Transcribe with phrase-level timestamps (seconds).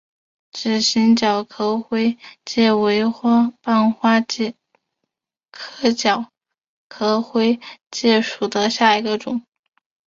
[0.51, 3.03] 指形角壳灰介为
[3.61, 4.55] 半花介
[5.51, 6.31] 科角
[6.87, 7.59] 壳灰
[7.91, 9.45] 介属下的一个种。